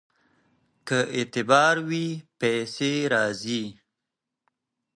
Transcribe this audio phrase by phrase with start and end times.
[0.87, 2.07] که اعتبار وي
[2.39, 3.63] پیسې راځي.